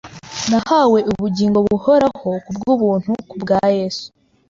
Nahawe 0.49 0.99
ubugingo 1.11 1.57
buhoraho 1.67 2.29
ku 2.45 2.51
bw’ubuntu 2.57 3.11
ku 3.29 3.35
bwa 3.41 3.61
Yesu. 3.77 4.05